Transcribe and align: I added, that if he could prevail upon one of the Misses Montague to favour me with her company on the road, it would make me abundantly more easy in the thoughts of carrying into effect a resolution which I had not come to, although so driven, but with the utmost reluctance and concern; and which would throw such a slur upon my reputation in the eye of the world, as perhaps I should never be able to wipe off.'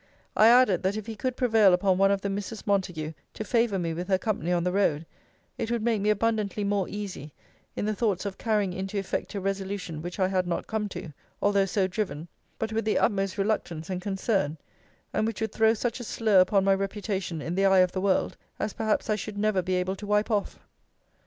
I 0.35 0.47
added, 0.47 0.81
that 0.81 0.97
if 0.97 1.05
he 1.05 1.15
could 1.15 1.37
prevail 1.37 1.73
upon 1.75 1.99
one 1.99 2.09
of 2.09 2.21
the 2.21 2.29
Misses 2.31 2.65
Montague 2.65 3.13
to 3.35 3.43
favour 3.43 3.77
me 3.77 3.93
with 3.93 4.07
her 4.07 4.17
company 4.17 4.51
on 4.51 4.63
the 4.63 4.71
road, 4.71 5.05
it 5.59 5.69
would 5.69 5.83
make 5.83 6.01
me 6.01 6.09
abundantly 6.09 6.63
more 6.63 6.89
easy 6.89 7.35
in 7.75 7.85
the 7.85 7.93
thoughts 7.93 8.25
of 8.25 8.39
carrying 8.39 8.73
into 8.73 8.97
effect 8.97 9.35
a 9.35 9.39
resolution 9.39 10.01
which 10.01 10.19
I 10.19 10.27
had 10.27 10.47
not 10.47 10.65
come 10.65 10.89
to, 10.89 11.13
although 11.39 11.67
so 11.67 11.85
driven, 11.85 12.27
but 12.57 12.73
with 12.73 12.83
the 12.85 12.97
utmost 12.97 13.37
reluctance 13.37 13.91
and 13.91 14.01
concern; 14.01 14.57
and 15.13 15.27
which 15.27 15.39
would 15.39 15.51
throw 15.51 15.75
such 15.75 15.99
a 15.99 16.03
slur 16.03 16.39
upon 16.39 16.63
my 16.63 16.73
reputation 16.73 17.39
in 17.39 17.53
the 17.53 17.65
eye 17.67 17.79
of 17.81 17.91
the 17.91 18.01
world, 18.01 18.37
as 18.57 18.73
perhaps 18.73 19.07
I 19.07 19.15
should 19.15 19.37
never 19.37 19.61
be 19.61 19.75
able 19.75 19.95
to 19.97 20.07
wipe 20.07 20.31
off.' 20.31 20.57